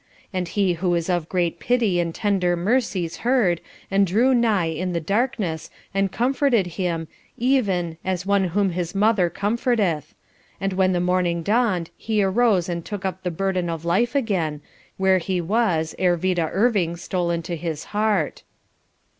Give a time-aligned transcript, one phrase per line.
[0.33, 3.61] And He who is of great pity and tender mercies heard,
[3.91, 9.29] and drew nigh in the darkness and comforted him, even "as one whom his mother
[9.29, 10.15] comforteth,"
[10.59, 14.61] and when the morning dawned he arose and took up the burden of life again,
[14.97, 18.41] where he was, ere Vida Irving stole into his heart.